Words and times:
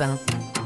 Europe 0.00 0.20
1. 0.30 0.57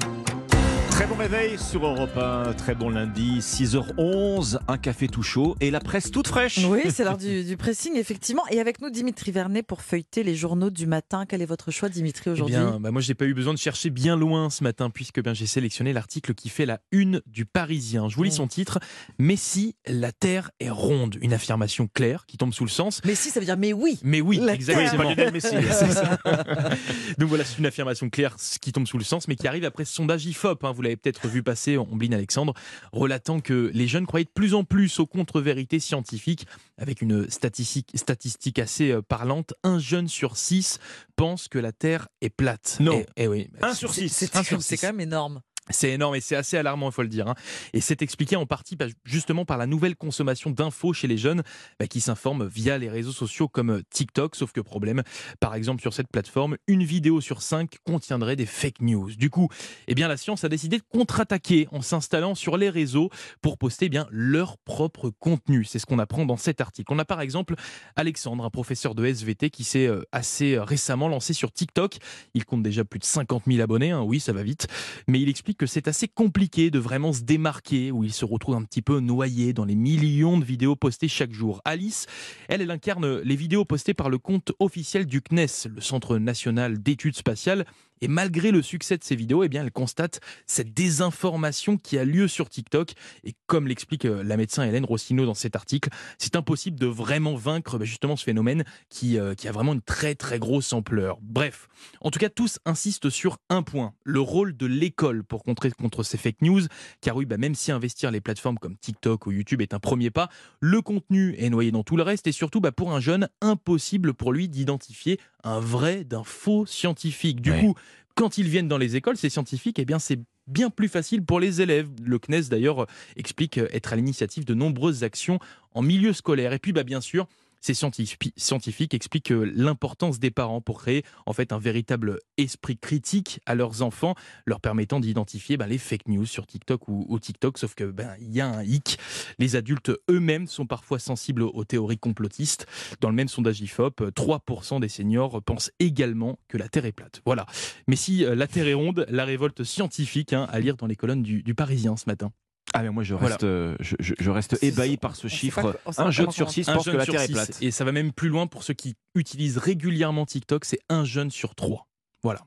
Très 1.02 1.08
bon 1.10 1.16
réveil 1.16 1.58
sur 1.58 1.84
Europe 1.84 2.16
1, 2.16 2.52
très 2.52 2.76
bon 2.76 2.88
lundi, 2.88 3.40
6h11, 3.40 4.60
un 4.68 4.78
café 4.78 5.08
tout 5.08 5.24
chaud 5.24 5.56
et 5.60 5.72
la 5.72 5.80
presse 5.80 6.12
toute 6.12 6.28
fraîche. 6.28 6.58
Oui, 6.64 6.82
c'est 6.90 7.02
l'heure 7.02 7.18
du, 7.18 7.42
du 7.42 7.56
pressing, 7.56 7.96
effectivement. 7.96 8.44
Et 8.52 8.60
avec 8.60 8.80
nous, 8.80 8.88
Dimitri 8.88 9.32
Vernet 9.32 9.64
pour 9.64 9.82
feuilleter 9.82 10.22
les 10.22 10.36
journaux 10.36 10.70
du 10.70 10.86
matin. 10.86 11.24
Quel 11.28 11.42
est 11.42 11.46
votre 11.46 11.72
choix, 11.72 11.88
Dimitri, 11.88 12.22
Eh 12.26 12.30
aujourd'hui 12.30 12.54
bien, 12.54 12.78
bah 12.78 12.92
moi, 12.92 13.00
j'ai 13.00 13.14
pas 13.14 13.24
eu 13.24 13.34
besoin 13.34 13.52
de 13.52 13.58
chercher 13.58 13.90
bien 13.90 14.14
loin 14.14 14.48
ce 14.48 14.62
matin, 14.62 14.90
puisque 14.90 15.20
bien, 15.20 15.34
j'ai 15.34 15.46
sélectionné 15.48 15.92
l'article 15.92 16.34
qui 16.34 16.48
fait 16.48 16.66
la 16.66 16.78
une 16.92 17.20
du 17.26 17.46
Parisien. 17.46 18.08
Je 18.08 18.14
vous 18.14 18.22
lis 18.22 18.30
Mm. 18.30 18.34
son 18.34 18.46
titre 18.46 18.78
Messi, 19.18 19.74
la 19.88 20.12
Terre 20.12 20.52
est 20.60 20.70
ronde. 20.70 21.16
Une 21.20 21.32
affirmation 21.32 21.88
claire 21.92 22.26
qui 22.26 22.36
tombe 22.36 22.54
sous 22.54 22.64
le 22.64 22.70
sens. 22.70 23.00
Mais 23.04 23.16
si, 23.16 23.30
ça 23.30 23.40
veut 23.40 23.46
dire 23.46 23.56
mais 23.56 23.72
oui. 23.72 23.98
Mais 24.04 24.20
oui, 24.20 24.38
La 24.40 24.54
exactement. 24.54 24.88
Terre. 24.88 24.96
Pas 24.98 25.04
Lionel 25.04 25.32
Messi. 25.32 25.48
C'est 25.72 25.90
ça. 25.90 26.18
Donc 27.18 27.28
voilà, 27.28 27.44
c'est 27.44 27.58
une 27.58 27.66
affirmation 27.66 28.08
claire 28.08 28.36
qui 28.60 28.70
tombe 28.70 28.86
sous 28.86 28.98
le 28.98 29.04
sens, 29.04 29.26
mais 29.26 29.34
qui 29.34 29.48
arrive 29.48 29.64
après 29.64 29.84
ce 29.84 29.92
sondage 29.94 30.24
IFOP. 30.26 30.62
hein, 30.64 30.70
vous 30.70 30.82
l'avez 30.82 30.91
peut-être 30.96 31.28
vu 31.28 31.42
passer, 31.42 31.76
Ombline 31.76 32.14
Alexandre, 32.14 32.54
relatant 32.92 33.40
que 33.40 33.70
les 33.74 33.86
jeunes 33.86 34.06
croyaient 34.06 34.24
de 34.24 34.30
plus 34.30 34.54
en 34.54 34.64
plus 34.64 35.00
aux 35.00 35.06
contre-vérités 35.06 35.80
scientifiques, 35.80 36.46
avec 36.78 37.02
une 37.02 37.28
statistique, 37.30 37.90
statistique 37.94 38.58
assez 38.58 38.90
euh, 38.90 39.02
parlante. 39.02 39.54
Un 39.62 39.78
jeune 39.78 40.08
sur 40.08 40.36
six 40.36 40.78
pense 41.16 41.48
que 41.48 41.58
la 41.58 41.72
Terre 41.72 42.08
est 42.20 42.30
plate. 42.30 42.76
Non. 42.80 43.04
Et, 43.16 43.24
et 43.24 43.28
oui, 43.28 43.48
Un 43.62 43.74
sur 43.74 43.92
six. 43.92 44.08
C'est 44.08 44.76
quand 44.76 44.88
même 44.88 45.00
énorme. 45.00 45.42
C'est 45.70 45.90
énorme 45.90 46.16
et 46.16 46.20
c'est 46.20 46.34
assez 46.36 46.56
alarmant, 46.56 46.88
il 46.90 46.92
faut 46.92 47.02
le 47.02 47.08
dire. 47.08 47.28
hein. 47.28 47.34
Et 47.72 47.80
c'est 47.80 48.02
expliqué 48.02 48.34
en 48.36 48.46
partie 48.46 48.76
justement 49.04 49.44
par 49.44 49.58
la 49.58 49.66
nouvelle 49.66 49.94
consommation 49.94 50.50
d'infos 50.50 50.92
chez 50.92 51.06
les 51.06 51.16
jeunes 51.16 51.42
bah, 51.78 51.86
qui 51.86 52.00
s'informent 52.00 52.46
via 52.46 52.78
les 52.78 52.88
réseaux 52.88 53.12
sociaux 53.12 53.48
comme 53.48 53.70
euh, 53.70 53.82
TikTok. 53.90 54.34
Sauf 54.34 54.52
que 54.52 54.60
problème, 54.60 55.02
par 55.40 55.54
exemple 55.54 55.80
sur 55.80 55.94
cette 55.94 56.08
plateforme, 56.08 56.56
une 56.66 56.82
vidéo 56.82 57.20
sur 57.20 57.42
cinq 57.42 57.76
contiendrait 57.84 58.36
des 58.36 58.46
fake 58.46 58.80
news. 58.80 59.10
Du 59.14 59.30
coup, 59.30 59.48
eh 59.86 59.94
bien, 59.94 60.08
la 60.08 60.16
science 60.16 60.42
a 60.44 60.48
décidé 60.48 60.78
de 60.78 60.84
contre-attaquer 60.88 61.68
en 61.70 61.80
s'installant 61.80 62.34
sur 62.34 62.56
les 62.56 62.70
réseaux 62.70 63.10
pour 63.40 63.56
poster 63.58 63.86
eh 63.86 63.88
bien 63.88 64.06
leur 64.10 64.58
propre 64.58 65.10
contenu. 65.10 65.64
C'est 65.64 65.78
ce 65.78 65.86
qu'on 65.86 65.98
apprend 65.98 66.26
dans 66.26 66.36
cet 66.36 66.60
article. 66.60 66.92
On 66.92 66.98
a 66.98 67.04
par 67.04 67.20
exemple 67.20 67.54
Alexandre, 67.96 68.44
un 68.44 68.50
professeur 68.50 68.94
de 68.94 69.04
SVT 69.04 69.50
qui 69.50 69.64
s'est 69.64 69.86
euh, 69.86 70.02
assez 70.12 70.54
euh, 70.54 70.64
récemment 70.64 71.08
lancé 71.08 71.32
sur 71.34 71.52
TikTok. 71.52 71.98
Il 72.34 72.44
compte 72.44 72.62
déjà 72.62 72.84
plus 72.84 72.98
de 72.98 73.04
50 73.04 73.44
000 73.46 73.60
abonnés. 73.60 73.92
hein. 73.92 74.02
Oui, 74.02 74.18
ça 74.18 74.32
va 74.32 74.42
vite 74.42 74.66
mais 75.08 75.20
il 75.20 75.28
explique 75.28 75.51
que 75.54 75.66
c'est 75.66 75.88
assez 75.88 76.08
compliqué 76.08 76.70
de 76.70 76.78
vraiment 76.78 77.12
se 77.12 77.22
démarquer, 77.22 77.92
où 77.92 78.04
il 78.04 78.12
se 78.12 78.24
retrouve 78.24 78.54
un 78.54 78.62
petit 78.62 78.82
peu 78.82 79.00
noyé 79.00 79.52
dans 79.52 79.64
les 79.64 79.74
millions 79.74 80.38
de 80.38 80.44
vidéos 80.44 80.76
postées 80.76 81.08
chaque 81.08 81.32
jour. 81.32 81.60
Alice, 81.64 82.06
elle, 82.48 82.62
elle 82.62 82.70
incarne 82.70 83.20
les 83.20 83.36
vidéos 83.36 83.64
postées 83.64 83.94
par 83.94 84.10
le 84.10 84.18
compte 84.18 84.52
officiel 84.58 85.06
du 85.06 85.20
CNES, 85.20 85.68
le 85.74 85.80
Centre 85.80 86.18
national 86.18 86.82
d'études 86.82 87.16
spatiales. 87.16 87.66
Et 88.02 88.08
malgré 88.08 88.50
le 88.50 88.60
succès 88.60 88.98
de 88.98 89.04
ces 89.04 89.16
vidéos, 89.16 89.42
eh 89.44 89.48
bien, 89.48 89.62
elle 89.62 89.70
constate 89.72 90.20
cette 90.46 90.74
désinformation 90.74 91.78
qui 91.78 91.96
a 91.98 92.04
lieu 92.04 92.28
sur 92.28 92.50
TikTok. 92.50 92.92
Et 93.24 93.34
comme 93.46 93.66
l'explique 93.68 94.04
euh, 94.04 94.22
la 94.22 94.36
médecin 94.36 94.64
Hélène 94.64 94.84
Rossino 94.84 95.24
dans 95.24 95.34
cet 95.34 95.56
article, 95.56 95.88
c'est 96.18 96.36
impossible 96.36 96.78
de 96.78 96.86
vraiment 96.86 97.36
vaincre 97.36 97.78
bah, 97.78 97.84
justement 97.84 98.16
ce 98.16 98.24
phénomène 98.24 98.64
qui, 98.90 99.18
euh, 99.18 99.34
qui 99.34 99.48
a 99.48 99.52
vraiment 99.52 99.72
une 99.72 99.80
très 99.82 100.14
très 100.14 100.38
grosse 100.38 100.72
ampleur. 100.72 101.18
Bref, 101.22 101.68
en 102.00 102.10
tout 102.10 102.18
cas, 102.18 102.28
tous 102.28 102.58
insistent 102.66 103.08
sur 103.08 103.38
un 103.48 103.62
point, 103.62 103.94
le 104.04 104.20
rôle 104.20 104.56
de 104.56 104.66
l'école 104.66 105.22
pour 105.24 105.42
contrer 105.44 105.70
contre 105.70 106.02
ces 106.02 106.18
fake 106.18 106.42
news. 106.42 106.62
Car 107.00 107.16
oui, 107.16 107.24
bah, 107.24 107.36
même 107.38 107.54
si 107.54 107.70
investir 107.72 108.10
les 108.10 108.20
plateformes 108.20 108.58
comme 108.58 108.76
TikTok 108.76 109.26
ou 109.26 109.32
YouTube 109.32 109.62
est 109.62 109.74
un 109.74 109.78
premier 109.80 110.10
pas, 110.10 110.28
le 110.60 110.82
contenu 110.82 111.34
est 111.38 111.50
noyé 111.50 111.70
dans 111.70 111.84
tout 111.84 111.96
le 111.96 112.02
reste 112.02 112.26
et 112.26 112.32
surtout 112.32 112.60
bah, 112.60 112.72
pour 112.72 112.92
un 112.92 113.00
jeune, 113.00 113.28
impossible 113.40 114.12
pour 114.12 114.32
lui 114.32 114.48
d'identifier 114.48 115.20
un 115.44 115.60
vrai 115.60 116.04
d'un 116.04 116.24
faux 116.24 116.66
scientifique. 116.66 117.40
Du 117.40 117.50
Ouais. 117.52 117.60
coup, 117.60 117.74
quand 118.14 118.38
ils 118.38 118.48
viennent 118.48 118.68
dans 118.68 118.78
les 118.78 118.96
écoles, 118.96 119.16
ces 119.16 119.30
scientifiques, 119.30 119.78
eh 119.78 119.84
bien 119.84 119.98
c'est 119.98 120.18
bien 120.46 120.70
plus 120.70 120.88
facile 120.88 121.24
pour 121.24 121.40
les 121.40 121.60
élèves. 121.60 121.88
Le 122.02 122.18
CNES 122.18 122.48
d'ailleurs 122.50 122.86
explique 123.16 123.58
être 123.58 123.92
à 123.92 123.96
l'initiative 123.96 124.44
de 124.44 124.54
nombreuses 124.54 125.04
actions 125.04 125.38
en 125.72 125.82
milieu 125.82 126.12
scolaire. 126.12 126.52
Et 126.52 126.58
puis 126.58 126.72
bah, 126.72 126.82
bien 126.82 127.00
sûr, 127.00 127.26
ces 127.62 127.72
scientifi- 127.72 128.32
scientifiques 128.36 128.92
expliquent 128.92 129.32
l'importance 129.32 130.18
des 130.18 130.30
parents 130.30 130.60
pour 130.60 130.82
créer 130.82 131.04
en 131.24 131.32
fait 131.32 131.52
un 131.52 131.58
véritable 131.58 132.18
esprit 132.36 132.76
critique 132.76 133.40
à 133.46 133.54
leurs 133.54 133.82
enfants, 133.82 134.14
leur 134.44 134.60
permettant 134.60 135.00
d'identifier 135.00 135.56
ben, 135.56 135.66
les 135.66 135.78
fake 135.78 136.08
news 136.08 136.26
sur 136.26 136.46
TikTok 136.46 136.88
ou, 136.88 137.18
TikTok. 137.18 137.56
Sauf 137.58 137.74
que 137.74 137.84
ben 137.84 138.14
il 138.20 138.34
y 138.34 138.40
a 138.40 138.48
un 138.48 138.62
hic. 138.62 138.98
Les 139.38 139.56
adultes 139.56 139.92
eux-mêmes 140.10 140.46
sont 140.46 140.66
parfois 140.66 140.98
sensibles 140.98 141.42
aux 141.42 141.64
théories 141.64 141.98
complotistes. 141.98 142.66
Dans 143.00 143.08
le 143.08 143.14
même 143.14 143.28
sondage 143.28 143.60
Ifop, 143.60 144.00
euh, 144.00 144.10
3% 144.10 144.80
des 144.80 144.88
seniors 144.88 145.40
pensent 145.42 145.70
également 145.78 146.38
que 146.48 146.58
la 146.58 146.68
Terre 146.68 146.84
est 146.86 146.92
plate. 146.92 147.22
Voilà. 147.24 147.46
Mais 147.86 147.96
si 147.96 148.24
euh, 148.24 148.34
la 148.34 148.48
Terre 148.48 148.66
est 148.66 148.74
ronde, 148.74 149.06
la 149.08 149.24
révolte 149.24 149.62
scientifique 149.62 150.32
hein, 150.32 150.48
à 150.50 150.58
lire 150.58 150.76
dans 150.76 150.86
les 150.86 150.96
colonnes 150.96 151.22
du 151.22 151.54
Parisien 151.54 151.96
ce 151.96 152.04
matin. 152.06 152.32
Ah 152.74 152.82
mais 152.82 152.90
moi 152.90 153.02
je 153.02 153.14
reste, 153.14 153.44
euh, 153.44 153.76
je, 153.80 153.96
je- 154.00 154.14
je 154.18 154.30
reste 154.30 154.56
C'est 154.56 154.68
ébahi 154.68 154.96
par 154.96 155.14
ce 155.16 155.28
chiffre. 155.28 155.72
pas- 155.72 155.92
Un 156.02 156.10
jeune 156.10 156.30
sur 156.30 156.50
six 156.50 156.64
pense 156.64 156.84
que 156.86 156.90
la 156.96 157.04
Terre 157.04 157.20
est 157.20 157.26
six. 157.26 157.32
plate. 157.32 157.58
Et 157.62 157.70
ça 157.70 157.84
va 157.84 157.92
même 157.92 158.12
plus 158.12 158.28
loin 158.30 158.46
pour 158.46 158.62
ceux 158.62 158.72
qui 158.74 158.94
utilisent 159.14 159.58
régulièrement 159.58 160.24
TikTok, 160.24 160.64
c'est 160.64 160.80
un 160.88 161.04
jeune 161.04 161.30
sur 161.30 161.54
trois. 161.54 161.86
Voilà. 162.22 162.40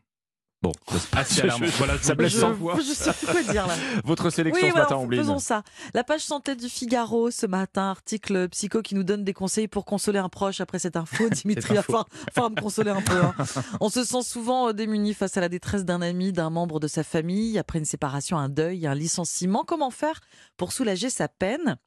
Bon, 0.65 0.97
ça, 0.97 1.19
Assez 1.19 1.41
alarmant. 1.41 1.65
je- 1.67 1.71
Voilà, 1.77 1.93
ça 2.01 2.15
blesse 2.15 2.39
sans 2.39 2.51
voix. 2.53 2.75
je 2.77 2.93
sais 2.93 3.11
plus 3.13 3.27
quoi 3.27 3.41
dire 3.43 3.67
là. 3.67 3.73
Votre 4.03 4.29
sélection 4.29 4.61
Oui, 4.63 4.69
ce 4.69 4.71
voilà, 4.73 4.85
matin, 4.89 4.95
Ombline. 4.97 5.21
faisons 5.21 5.39
ça. 5.39 5.63
La 5.93 6.03
page 6.03 6.21
santé 6.21 6.55
du 6.55 6.69
Figaro 6.69 7.31
ce 7.31 7.45
matin, 7.45 7.83
article 7.89 8.49
psycho 8.49 8.81
qui 8.81 8.95
nous 8.95 9.03
donne 9.03 9.23
des 9.23 9.33
conseils 9.33 9.67
pour 9.67 9.85
consoler 9.85 10.19
un 10.19 10.29
proche 10.29 10.61
après 10.61 10.79
cette 10.79 10.95
info. 10.97 11.29
Dimitri, 11.31 11.69
il 11.71 11.73
va 11.75 11.79
info. 11.79 11.91
falloir, 11.91 12.07
falloir 12.33 12.51
me 12.51 12.61
consoler 12.61 12.91
un 12.91 13.01
peu. 13.01 13.17
hein. 13.21 13.33
On 13.79 13.89
se 13.89 14.03
sent 14.03 14.23
souvent 14.23 14.69
euh, 14.69 14.73
démuni 14.73 15.13
face 15.13 15.37
à 15.37 15.41
la 15.41 15.49
détresse 15.49 15.85
d'un 15.85 16.01
ami, 16.01 16.31
d'un 16.33 16.49
membre 16.49 16.79
de 16.79 16.87
sa 16.87 17.03
famille, 17.03 17.57
après 17.57 17.79
une 17.79 17.85
séparation, 17.85 18.37
un 18.37 18.49
deuil, 18.49 18.87
un 18.87 18.95
licenciement. 18.95 19.63
Comment 19.65 19.91
faire 19.91 20.19
pour 20.57 20.71
soulager 20.73 21.09
sa 21.09 21.27
peine? 21.27 21.77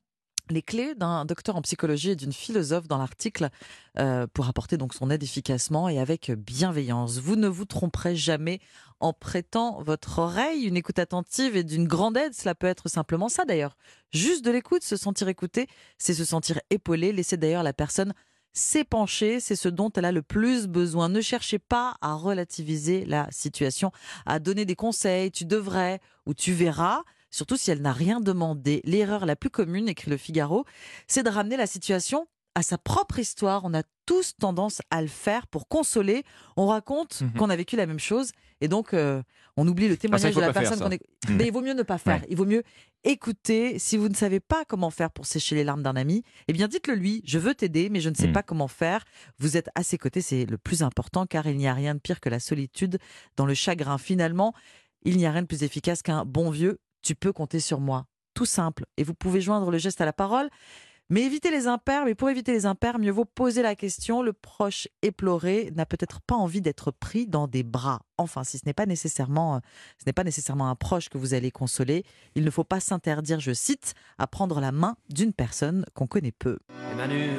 Les 0.53 0.63
clés 0.63 0.95
d'un 0.95 1.25
docteur 1.25 1.57
en 1.57 1.63
psychologie 1.63 2.11
et 2.11 2.17
d'une 2.17 2.33
philosophe 2.33 2.89
dans 2.89 2.99
l'article 2.99 3.49
euh, 3.99 4.27
pour 4.33 4.49
apporter 4.49 4.77
donc 4.77 4.95
son 4.95 5.11
aide 5.11 5.23
efficacement 5.23 5.89
et 5.89 5.99
avec 5.99 6.31
bienveillance. 6.31 7.19
Vous 7.19 7.37
ne 7.37 7.49
vous 7.49 7.65
tromperez 7.65 8.17
jamais 8.17 8.61
en 9.01 9.13
prêtant 9.13 9.83
votre 9.83 10.19
oreille. 10.19 10.65
Une 10.65 10.77
écoute 10.77 10.99
attentive 10.99 11.57
et 11.57 11.65
d'une 11.65 11.87
grande 11.87 12.17
aide, 12.17 12.35
cela 12.35 12.55
peut 12.55 12.67
être 12.67 12.89
simplement 12.89 13.29
ça 13.29 13.45
d'ailleurs. 13.45 13.77
Juste 14.11 14.45
de 14.45 14.51
l'écoute, 14.51 14.83
se 14.83 14.97
sentir 14.97 15.29
écouté, 15.29 15.67
c'est 15.99 16.15
se 16.15 16.25
sentir 16.25 16.61
épaulé. 16.71 17.13
Laissez 17.13 17.37
d'ailleurs 17.37 17.63
la 17.63 17.73
personne 17.73 18.15
s'épancher, 18.53 19.41
c'est 19.41 19.57
ce 19.57 19.69
dont 19.69 19.91
elle 19.95 20.05
a 20.05 20.13
le 20.13 20.23
plus 20.23 20.67
besoin. 20.67 21.09
Ne 21.09 21.21
cherchez 21.21 21.59
pas 21.59 21.97
à 22.01 22.15
relativiser 22.15 23.05
la 23.05 23.29
situation, 23.31 23.93
à 24.27 24.39
donner 24.39 24.65
des 24.65 24.75
conseils, 24.75 25.31
tu 25.31 25.45
devrais 25.45 26.01
ou 26.27 26.35
tu 26.35 26.53
verras. 26.53 27.03
Surtout 27.31 27.57
si 27.57 27.71
elle 27.71 27.83
n'a 27.83 27.93
rien 27.93 28.21
demandé. 28.21 28.81
L'erreur 28.85 29.27
la 29.27 29.37
plus 29.37 29.51
commune, 29.51 29.89
écrit 29.89 30.11
le 30.11 30.17
Figaro, 30.17 30.65
c'est 31.07 31.23
de 31.23 31.31
ramener 31.31 31.57
la 31.57 31.67
situation 31.67 32.27
à 32.55 32.63
sa 32.63 32.79
propre 32.79 33.19
histoire. 33.19 33.63
On 33.65 33.75
a 33.75 33.83
tous 34.07 34.35
tendance 34.39 34.81
à 34.91 35.03
le 35.03 35.09
faire 35.09 35.47
pour 35.47 35.69
consoler. 35.69 36.25
On 36.57 36.67
raconte 36.67 37.21
Mhm. 37.21 37.33
qu'on 37.35 37.51
a 37.51 37.57
vécu 37.57 37.77
la 37.77 37.87
même 37.87 37.99
chose 38.01 38.33
et 38.61 38.67
donc 38.69 38.95
euh, 38.95 39.23
on 39.57 39.69
oublie 39.69 39.87
le 39.87 39.93
Ah, 39.93 39.97
ça, 39.97 40.01
témoignage 40.01 40.35
de 40.35 40.41
la 40.41 40.53
personne 40.53 40.81
qu'on 40.81 40.91
est. 40.91 41.01
Mhm. 41.29 41.37
Mais 41.37 41.47
il 41.47 41.53
vaut 41.53 41.61
mieux 41.61 41.75
ne 41.75 41.83
pas 41.83 41.99
faire. 41.99 42.21
Ouais. 42.23 42.27
Il 42.31 42.37
vaut 42.37 42.47
mieux 42.47 42.63
écouter. 43.05 43.79
Si 43.79 43.97
vous 43.97 44.09
ne 44.09 44.15
savez 44.15 44.41
pas 44.41 44.65
comment 44.65 44.91
faire 44.91 45.11
pour 45.11 45.27
sécher 45.27 45.55
les 45.55 45.65
larmes 45.65 45.83
d'un 45.83 45.95
ami, 45.97 46.25
eh 46.49 46.53
bien 46.53 46.67
dites-le 46.69 46.95
lui. 46.95 47.23
Je 47.25 47.39
veux 47.39 47.55
t'aider, 47.55 47.91
mais 47.91 48.01
je 48.01 48.09
ne 48.09 48.15
sais 48.15 48.27
Mhm. 48.29 48.33
pas 48.33 48.43
comment 48.43 48.69
faire. 48.69 49.05
Vous 49.39 49.57
êtes 49.57 49.69
à 49.75 49.83
ses 49.83 49.99
côtés, 49.99 50.21
c'est 50.21 50.47
le 50.47 50.59
plus 50.59 50.83
important, 50.83 51.27
car 51.27 51.47
il 51.47 51.57
n'y 51.57 51.69
a 51.69 51.75
rien 51.75 51.95
de 51.95 52.01
pire 52.01 52.21
que 52.21 52.29
la 52.29 52.41
solitude 52.41 52.99
dans 53.37 53.47
le 53.47 53.55
chagrin. 53.55 53.99
Finalement, 53.99 54.53
il 55.05 55.17
n'y 55.17 55.27
a 55.27 55.31
rien 55.33 55.43
de 55.43 55.47
plus 55.47 55.63
efficace 55.63 56.03
qu'un 56.03 56.25
bon 56.25 56.51
vieux. 56.51 56.79
Tu 57.03 57.15
peux 57.15 57.33
compter 57.33 57.61
sur 57.61 57.81
moi. 57.81 58.07
Tout 58.35 58.47
simple. 58.47 58.85
Et 58.97 59.05
vous 59.05 59.15
pouvez 59.15 59.41
joindre 59.41 59.71
le 59.71 59.79
geste 59.79 60.01
à 60.01 60.05
la 60.05 60.13
parole. 60.13 60.49
Mais 61.11 61.23
évitez 61.23 61.51
les 61.51 61.67
impairs, 61.67 62.05
mais 62.05 62.15
pour 62.15 62.29
éviter 62.29 62.53
les 62.53 62.67
impairs, 62.67 62.99
mieux 62.99 63.11
vaut 63.11 63.25
poser 63.25 63.63
la 63.63 63.75
question. 63.75 64.21
Le 64.21 64.35
proche 64.35 64.89
éploré 65.01 65.73
n'a 65.75 65.87
peut-être 65.87 66.21
pas 66.21 66.35
envie 66.35 66.61
d'être 66.61 66.91
pris 66.91 67.27
dans 67.27 67.49
des 67.49 67.63
bras. 67.63 68.03
Enfin, 68.19 68.45
si 68.45 68.59
ce 68.59 68.67
n'est 68.67 68.75
pas 68.75 68.85
nécessairement, 68.85 69.57
euh, 69.57 69.59
ce 69.99 70.05
n'est 70.07 70.13
pas 70.13 70.25
nécessairement 70.25 70.69
un 70.69 70.75
proche 70.75 71.09
que 71.09 71.17
vous 71.17 71.33
allez 71.33 71.51
consoler, 71.51 72.05
il 72.35 72.45
ne 72.45 72.51
faut 72.51 72.63
pas 72.65 72.79
s'interdire, 72.79 73.41
je 73.41 73.55
cite, 73.55 73.95
à 74.19 74.27
prendre 74.27 74.61
la 74.61 74.71
main 74.71 74.97
d'une 75.09 75.33
personne 75.33 75.87
qu'on 75.95 76.07
connaît 76.07 76.33
peu. 76.33 76.59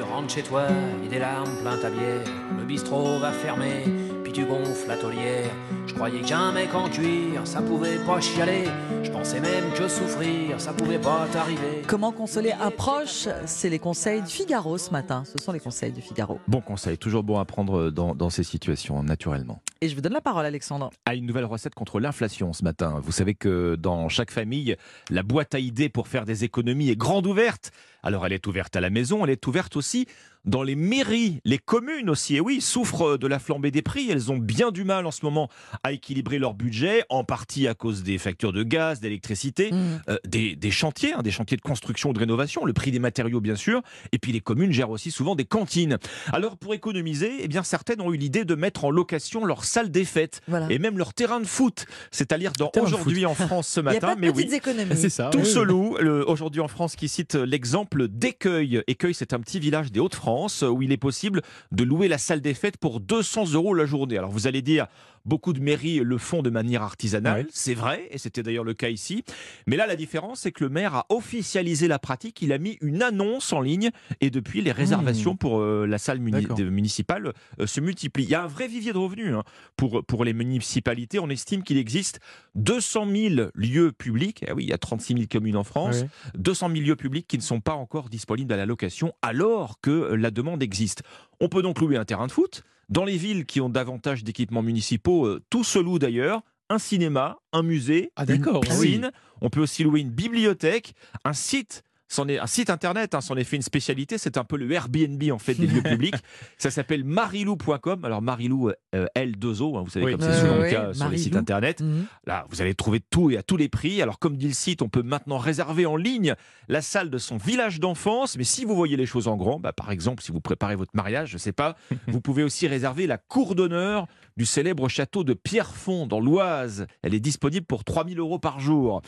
Rentre 0.00 0.34
chez 0.34 0.42
toi, 0.42 0.66
des 1.08 1.20
larmes 1.20 1.54
plein 1.60 1.76
ta 1.76 1.90
bière. 1.90 2.24
Le 2.58 2.64
bistrot 2.64 3.20
va 3.20 3.30
fermer, 3.30 3.84
puis 4.22 4.32
tu 4.32 4.44
gonfles 4.44 4.88
la 4.88 4.96
taulière. 4.96 5.50
Je 5.86 5.94
croyais 5.94 6.20
que 6.20 6.26
jamais 6.26 6.66
qu'en 6.66 6.88
cuire, 6.88 7.46
ça 7.46 7.60
pouvait 7.60 7.98
pas 7.98 8.20
chialer. 8.20 8.64
Je 9.02 9.10
pensais 9.10 9.40
même 9.40 9.64
que 9.74 9.88
souffrir, 9.88 10.60
ça 10.60 10.72
pouvait 10.72 10.98
pas 10.98 11.26
t'arriver. 11.32 11.82
Comment 11.86 12.12
consoler 12.12 12.52
un 12.52 12.70
proche 12.70 13.28
C'est 13.46 13.70
les 13.70 13.78
conseils 13.78 14.22
du 14.22 14.30
Figaro 14.30 14.78
ce 14.78 14.90
matin. 14.90 15.24
Ce 15.24 15.42
sont 15.42 15.52
les 15.52 15.60
conseils 15.60 15.92
du 15.92 16.00
Figaro. 16.00 16.38
Bon 16.48 16.60
conseil, 16.60 16.98
toujours 16.98 17.22
bon 17.22 17.38
à 17.38 17.44
prendre 17.44 17.90
dans, 17.90 18.14
dans 18.14 18.30
ces 18.30 18.44
situations, 18.44 19.02
naturellement. 19.02 19.60
Et 19.82 19.88
je 19.88 19.94
vous 19.94 20.02
donne 20.02 20.12
la 20.12 20.20
parole, 20.20 20.44
Alexandre. 20.44 20.90
À 21.06 21.14
une 21.14 21.24
nouvelle 21.24 21.46
recette 21.46 21.74
contre 21.74 22.00
l'inflation 22.00 22.52
ce 22.52 22.62
matin. 22.64 23.00
Vous 23.02 23.12
savez 23.12 23.34
que 23.34 23.76
dans 23.76 24.10
chaque 24.10 24.30
famille, 24.30 24.76
la 25.08 25.22
boîte 25.22 25.54
à 25.54 25.58
idées 25.58 25.88
pour 25.88 26.06
faire 26.06 26.26
des 26.26 26.44
économies 26.44 26.90
est 26.90 26.96
grande 26.96 27.26
ouverte. 27.26 27.72
Alors 28.02 28.26
elle 28.26 28.34
est 28.34 28.46
ouverte 28.46 28.76
à 28.76 28.80
la 28.80 28.90
maison, 28.90 29.24
elle 29.24 29.30
est 29.30 29.46
ouverte 29.46 29.76
aussi 29.76 30.06
dans 30.46 30.62
les 30.62 30.74
mairies, 30.74 31.38
les 31.44 31.58
communes 31.58 32.08
aussi, 32.08 32.36
et 32.36 32.40
oui, 32.40 32.62
souffrent 32.62 33.18
de 33.18 33.26
la 33.26 33.38
flambée 33.38 33.70
des 33.70 33.82
prix. 33.82 34.10
Elles 34.10 34.32
ont 34.32 34.38
bien 34.38 34.70
du 34.70 34.84
mal 34.84 35.04
en 35.04 35.10
ce 35.10 35.22
moment 35.22 35.50
à 35.82 35.92
équilibrer 35.92 36.38
leur 36.38 36.54
budget, 36.54 37.04
en 37.10 37.24
partie 37.24 37.68
à 37.68 37.74
cause 37.74 38.02
des 38.02 38.16
factures 38.16 38.54
de 38.54 38.62
gaz, 38.62 39.00
d'électricité, 39.00 39.70
Mmh. 39.70 39.76
euh, 40.08 40.16
des, 40.26 40.56
des 40.56 40.70
chantiers, 40.70 41.12
hein, 41.12 41.22
des 41.22 41.30
chantiers 41.30 41.58
de 41.58 41.62
construction, 41.62 42.14
de 42.14 42.18
rénovation, 42.18 42.64
le 42.64 42.72
prix 42.72 42.90
des 42.90 42.98
matériaux 42.98 43.42
bien 43.42 43.54
sûr, 43.54 43.82
et 44.12 44.18
puis 44.18 44.32
les 44.32 44.40
communes 44.40 44.72
gèrent 44.72 44.88
aussi 44.88 45.10
souvent 45.10 45.34
des 45.34 45.44
cantines. 45.44 45.98
Alors 46.32 46.56
pour 46.56 46.72
économiser, 46.72 47.32
eh 47.40 47.48
bien 47.48 47.62
certaines 47.62 48.00
ont 48.00 48.10
eu 48.10 48.16
l'idée 48.16 48.46
de 48.46 48.54
mettre 48.54 48.86
en 48.86 48.90
location 48.90 49.44
leur 49.44 49.64
salle 49.70 49.90
des 49.90 50.04
fêtes 50.04 50.40
Voilà. 50.48 50.66
et 50.70 50.78
même 50.78 50.98
leur 50.98 51.14
terrain 51.14 51.40
de 51.40 51.46
foot, 51.46 51.86
c'est-à-dire 52.10 52.52
dans 52.58 52.70
aujourd'hui 52.80 53.24
en 53.26 53.34
France 53.34 53.68
ce 53.68 53.80
Il 53.80 53.84
n'y 53.84 53.88
a 53.90 53.92
matin, 53.94 54.06
pas 54.08 54.14
de 54.16 54.20
mais 54.20 54.32
petites 54.32 54.50
oui. 54.50 54.56
économies. 54.56 54.96
C'est 54.96 55.08
ça. 55.10 55.30
Tout 55.32 55.38
oui. 55.38 55.46
se 55.46 55.58
loue 55.60 55.96
le- 55.98 56.28
aujourd'hui 56.28 56.60
en 56.60 56.68
France 56.68 56.96
qui 56.96 57.08
cite 57.08 57.34
l'exemple 57.36 58.08
d'Écueil. 58.08 58.82
Écueil, 58.86 59.14
c'est 59.14 59.32
un 59.32 59.40
petit 59.40 59.60
village 59.60 59.92
des 59.92 60.00
Hauts-de-France 60.00 60.62
où 60.62 60.82
il 60.82 60.92
est 60.92 60.96
possible 60.96 61.42
de 61.72 61.84
louer 61.84 62.08
la 62.08 62.18
salle 62.18 62.40
des 62.40 62.54
fêtes 62.54 62.76
pour 62.76 63.00
200 63.00 63.52
euros 63.52 63.74
la 63.74 63.86
journée. 63.86 64.18
Alors 64.18 64.30
vous 64.30 64.46
allez 64.46 64.62
dire, 64.62 64.86
beaucoup 65.24 65.52
de 65.52 65.60
mairies 65.60 65.98
le 66.00 66.18
font 66.18 66.42
de 66.42 66.50
manière 66.50 66.82
artisanale, 66.82 67.42
Ouais. 67.42 67.46
c'est 67.52 67.74
vrai, 67.74 68.08
et 68.10 68.18
c'était 68.18 68.42
d'ailleurs 68.42 68.64
le 68.64 68.74
cas 68.74 68.88
ici. 68.88 69.24
Mais 69.66 69.76
là, 69.76 69.86
la 69.86 69.96
différence, 69.96 70.40
c'est 70.40 70.52
que 70.52 70.64
le 70.64 70.70
maire 70.70 70.94
a 70.94 71.06
officialisé 71.08 71.88
la 71.88 71.98
pratique. 71.98 72.40
Il 72.42 72.52
a 72.52 72.58
mis 72.58 72.78
une 72.80 73.02
annonce 73.02 73.52
en 73.52 73.60
ligne 73.60 73.90
et 74.20 74.30
depuis, 74.30 74.60
les 74.62 74.72
réservations 74.72 75.36
pour 75.36 75.60
euh, 75.60 75.86
la 75.86 75.98
salle 75.98 76.20
muni- 76.20 76.46
municipale 76.70 77.32
euh, 77.60 77.66
se 77.66 77.80
multiplient. 77.80 78.24
Il 78.24 78.30
y 78.30 78.34
a 78.34 78.42
un 78.44 78.46
vrai 78.48 78.66
vivier 78.68 78.92
de 78.92 78.98
revenus 78.98 79.34
hein, 79.34 79.44
pour, 79.76 80.04
pour 80.04 80.24
les 80.24 80.32
municipalités. 80.32 81.18
On 81.18 81.28
estime 81.30 81.62
qu'il 81.62 81.76
existe 81.78 82.20
200 82.54 83.06
000 83.36 83.50
lieux 83.54 83.92
publics. 83.92 84.44
Eh 84.48 84.52
oui, 84.52 84.64
il 84.64 84.70
y 84.70 84.72
a 84.72 84.78
36 84.78 85.14
000 85.14 85.24
communes 85.30 85.56
en 85.56 85.64
France. 85.64 86.02
Ouais. 86.02 86.08
200 86.38 86.68
000 86.70 86.80
lieux 86.80 86.96
publics 86.96 87.26
qui 87.28 87.36
ne 87.36 87.42
sont 87.42 87.60
pas 87.60 87.74
encore 87.74 88.08
disponibles 88.08 88.52
à 88.52 88.56
la 88.56 88.66
location 88.66 89.12
alors 89.22 89.80
que 89.80 90.14
la 90.14 90.30
demande 90.30 90.62
existe. 90.62 91.02
On 91.40 91.48
peut 91.48 91.62
donc 91.62 91.80
louer 91.80 91.96
un 91.96 92.04
terrain 92.04 92.26
de 92.26 92.32
foot. 92.32 92.62
Dans 92.88 93.04
les 93.04 93.16
villes 93.16 93.46
qui 93.46 93.60
ont 93.60 93.68
davantage 93.68 94.24
d'équipements 94.24 94.62
municipaux, 94.62 95.26
euh, 95.26 95.40
tout 95.48 95.64
se 95.64 95.78
loue 95.78 95.98
d'ailleurs. 95.98 96.42
Un 96.68 96.78
cinéma, 96.78 97.38
un 97.52 97.62
musée, 97.62 98.12
Ah, 98.16 98.24
une 98.28 98.44
oui. 98.46 98.60
piscine. 98.60 99.10
On 99.40 99.50
peut 99.50 99.60
aussi 99.60 99.82
louer 99.82 100.00
une 100.00 100.10
bibliothèque, 100.10 100.94
un 101.24 101.32
site. 101.32 101.82
C'en 102.12 102.26
est 102.26 102.40
un 102.40 102.48
site 102.48 102.70
internet, 102.70 103.14
hein, 103.14 103.20
c'en 103.20 103.36
est 103.36 103.44
fait 103.44 103.54
une 103.54 103.62
spécialité, 103.62 104.18
c'est 104.18 104.36
un 104.36 104.42
peu 104.42 104.56
le 104.56 104.70
Airbnb 104.72 105.22
en 105.30 105.38
fait 105.38 105.54
des 105.54 105.68
lieux 105.68 105.82
publics. 105.84 106.16
Ça 106.58 106.72
s'appelle 106.72 107.04
marilou.com. 107.04 108.04
Alors 108.04 108.20
Marilou 108.20 108.70
euh, 108.96 109.06
L2O, 109.16 109.78
hein, 109.78 109.82
vous 109.84 109.90
savez 109.90 110.06
Oui. 110.06 110.12
comme 110.12 110.20
c'est 110.22 110.40
souvent 110.40 110.56
le 110.56 110.68
cas 110.68 110.92
sur 110.92 111.08
les 111.08 111.18
sites 111.18 111.36
internet. 111.36 111.80
Mmh. 111.80 112.02
Là, 112.26 112.46
vous 112.50 112.60
allez 112.60 112.74
trouver 112.74 112.98
tout 112.98 113.30
et 113.30 113.36
à 113.36 113.44
tous 113.44 113.56
les 113.56 113.68
prix. 113.68 114.02
Alors, 114.02 114.18
comme 114.18 114.36
dit 114.36 114.48
le 114.48 114.54
site, 114.54 114.82
on 114.82 114.88
peut 114.88 115.02
maintenant 115.02 115.38
réserver 115.38 115.86
en 115.86 115.94
ligne 115.94 116.34
la 116.66 116.82
salle 116.82 117.10
de 117.10 117.18
son 117.18 117.36
village 117.36 117.78
d'enfance. 117.78 118.36
Mais 118.36 118.44
si 118.44 118.64
vous 118.64 118.74
voyez 118.74 118.96
les 118.96 119.06
choses 119.06 119.28
en 119.28 119.36
grand, 119.36 119.60
bah, 119.60 119.72
par 119.72 119.92
exemple, 119.92 120.20
si 120.24 120.32
vous 120.32 120.40
préparez 120.40 120.74
votre 120.74 120.92
mariage, 120.94 121.30
je 121.30 121.38
sais 121.38 121.52
pas, 121.52 121.76
vous 122.08 122.20
pouvez 122.20 122.42
aussi 122.42 122.66
réserver 122.66 123.06
la 123.06 123.18
cour 123.18 123.54
d'honneur 123.54 124.08
du 124.36 124.46
célèbre 124.46 124.88
château 124.88 125.22
de 125.22 125.32
Pierrefonds 125.34 126.08
dans 126.08 126.18
l'Oise. 126.18 126.88
Elle 127.02 127.14
est 127.14 127.20
disponible 127.20 127.66
pour 127.66 127.84
3000 127.84 128.18
euros 128.18 128.40
par 128.40 128.58
jour. 128.58 129.00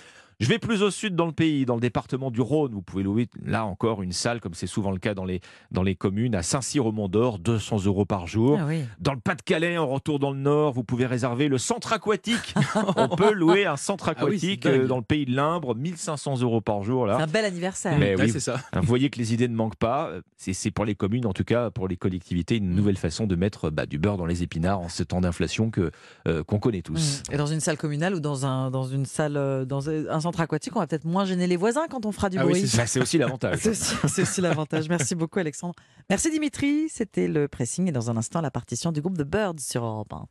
Je 0.43 0.49
vais 0.49 0.59
plus 0.59 0.83
au 0.83 0.91
sud 0.91 1.15
dans 1.15 1.27
le 1.27 1.33
pays, 1.33 1.65
dans 1.65 1.77
le 1.77 1.81
département 1.81 2.33
du 2.33 2.41
Rhône. 2.41 2.73
Vous 2.73 2.83
pouvez 2.83 3.05
louer 3.05 3.29
là 3.45 3.65
encore 3.65 4.03
une 4.03 4.11
salle, 4.11 4.41
comme 4.41 4.55
c'est 4.55 4.67
souvent 4.67 4.91
le 4.91 4.99
cas 4.99 5.15
dans 5.15 5.25
les, 5.25 5.41
dans 5.71 5.85
les 5.85 5.95
communes, 5.95 6.35
à 6.35 6.43
Saint-Cyr-au-Mont-d'Or, 6.43 7.39
200 7.39 7.85
euros 7.85 8.05
par 8.05 8.27
jour. 8.27 8.59
Ah 8.61 8.65
oui. 8.67 8.81
Dans 8.99 9.13
le 9.15 9.21
Pas-de-Calais, 9.21 9.79
en 9.79 9.87
retour 9.87 10.19
dans 10.19 10.33
le 10.33 10.39
Nord, 10.39 10.73
vous 10.73 10.83
pouvez 10.83 11.07
réserver 11.07 11.47
le 11.47 11.59
centre 11.59 11.93
aquatique. 11.93 12.55
On 12.97 13.09
peut 13.09 13.33
louer 13.33 13.67
un 13.67 13.77
centre 13.77 14.09
Ah 14.09 14.25
oui, 14.25 14.37
c'est 14.41 14.47
aquatique 14.49 14.67
euh, 14.67 14.89
dans 14.89 14.97
le 14.97 15.05
pays 15.05 15.27
de 15.27 15.37
l'Imbre, 15.37 15.77
1500 15.77 16.41
euros 16.41 16.61
par 16.61 16.83
jour. 16.83 17.05
C'est 17.07 17.19
Là. 17.19 17.23
un 17.23 17.29
bel 17.29 17.45
anniversaire. 17.45 17.97
Mais 17.97 18.21
oui. 18.21 18.29
c'est 18.29 18.41
ça. 18.41 18.61
Vous 18.75 18.83
voyez 18.83 19.11
que 19.11 19.19
les 19.19 19.33
idées 19.33 19.47
ne 19.47 19.55
manquent 19.55 19.77
pas. 19.77 20.11
C'est 20.37 20.55
c'est 20.55 20.73
pour 20.73 20.85
les 20.85 20.97
communes, 20.97 21.27
en 21.27 21.33
tout 21.33 21.45
cas 21.45 21.71
pour 21.71 21.87
les 21.87 21.97
collectivités, 21.97 22.57
une 22.57 22.75
nouvelle 22.75 22.97
façon 22.97 23.29
de 23.29 23.37
mettre 23.37 23.71
bah, 23.71 23.87
du 23.87 23.99
beurre 23.99 24.17
dans 24.17 24.27
les 24.27 24.43
épinards 24.43 24.81
en 24.81 24.89
ce 24.89 25.05
temps 25.05 25.21
d'inflation 25.21 25.71
que 25.71 25.93
euh, 26.27 26.43
qu'on 26.43 26.59
connaît 26.59 26.83
tous. 26.83 27.23
Mmh. 27.29 27.35
Et 27.35 27.37
dans 27.37 27.47
une 27.47 27.61
salle 27.61 27.77
communale 27.77 28.15
ou 28.15 28.21
dans 28.21 28.45
un 28.45 28.71
dans 28.73 28.85
une 28.85 29.07
salle 29.07 29.37
euh, 29.37 29.65
dans 29.65 29.89
un 29.89 30.21
centre 30.21 30.32
aquatique, 30.41 30.75
on 30.77 30.81
va 30.81 30.87
peut-être 30.87 31.05
moins 31.05 31.25
gêner 31.25 31.47
les 31.47 31.57
voisins 31.57 31.87
quand 31.89 32.07
on 32.07 32.13
fera 32.13 32.29
du 32.31 32.39
Ah 32.39 32.47
oui, 32.47 32.53
bruit. 32.53 32.69
c'est 32.69 32.77
Bah, 32.77 32.87
C'est 32.87 33.01
aussi 33.01 33.19
l'avantage. 33.19 33.59
C'est 33.63 33.71
aussi, 33.71 33.95
c'est 34.09 34.23
aussi 34.23 34.41
l'avantage. 34.41 34.89
Merci 34.89 35.15
beaucoup, 35.15 35.39
Alexandre. 35.39 35.75
Merci, 36.11 36.31
Dimitri. 36.31 36.89
C'était 36.89 37.29
le 37.29 37.49
pressing 37.49 37.89
et 37.89 37.93
dans 37.93 38.11
un 38.11 38.17
instant, 38.17 38.41
la 38.41 38.51
partition 38.51 38.93
du 38.93 39.01
groupe 39.01 39.17
The 39.19 39.23
Birds 39.23 39.61
sur 39.61 39.85
Europe 39.85 40.13
1. 40.13 40.21